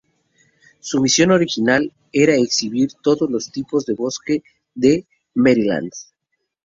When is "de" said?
3.85-3.93, 4.73-5.05